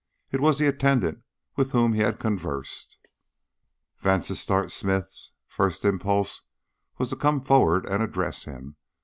[0.31, 1.21] It was the attendant
[1.55, 2.97] with whom he had conversed.
[4.01, 6.41] Vansittart Smith's first impulse
[6.97, 8.77] was to come forward and address him.